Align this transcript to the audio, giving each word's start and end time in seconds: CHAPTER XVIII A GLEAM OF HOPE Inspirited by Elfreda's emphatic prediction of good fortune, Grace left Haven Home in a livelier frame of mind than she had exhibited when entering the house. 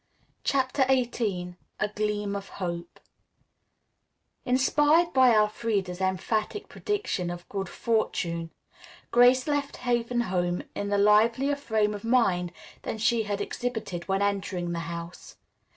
CHAPTER 0.43 0.81
XVIII 0.89 1.57
A 1.79 1.89
GLEAM 1.89 2.35
OF 2.35 2.49
HOPE 2.49 2.99
Inspirited 4.45 5.13
by 5.13 5.29
Elfreda's 5.35 6.01
emphatic 6.01 6.67
prediction 6.67 7.29
of 7.29 7.47
good 7.49 7.69
fortune, 7.69 8.49
Grace 9.11 9.45
left 9.45 9.77
Haven 9.77 10.21
Home 10.21 10.63
in 10.73 10.91
a 10.91 10.97
livelier 10.97 11.55
frame 11.55 11.93
of 11.93 12.03
mind 12.03 12.51
than 12.81 12.97
she 12.97 13.21
had 13.25 13.41
exhibited 13.41 14.07
when 14.07 14.23
entering 14.23 14.71
the 14.71 14.79
house. 14.89 15.35